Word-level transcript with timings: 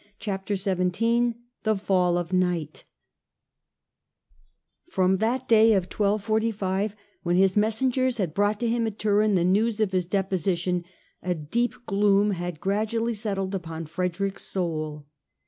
Chapter 0.17 0.55
XVII 0.55 1.35
THE 1.61 1.75
FALL 1.77 2.17
OF 2.17 2.33
NIGHT 2.33 2.85
FROM 4.89 5.17
that 5.17 5.47
day 5.47 5.73
of 5.73 5.83
1245 5.93 6.95
when 7.21 7.35
his 7.35 7.55
messengers 7.55 8.17
had 8.17 8.33
brought 8.33 8.59
to 8.61 8.67
him 8.67 8.87
at 8.87 8.97
Turin 8.97 9.35
the 9.35 9.43
news 9.43 9.79
of 9.79 9.91
his 9.91 10.07
deposi 10.07 10.57
tion, 10.57 10.85
a 11.21 11.35
deep 11.35 11.75
gloom 11.85 12.31
had 12.31 12.59
gradually 12.59 13.13
settled 13.13 13.53
upon 13.53 13.85
Frederick's 13.85 14.45
soul. 14.47 15.05